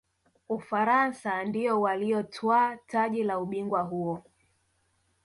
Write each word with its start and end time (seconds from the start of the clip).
ufaransa 0.49 1.43
ndiyo 1.43 1.81
waliyotwaa 1.81 2.77
taji 2.87 3.23
la 3.23 3.39
ubingwa 3.39 3.81
huo 3.81 4.23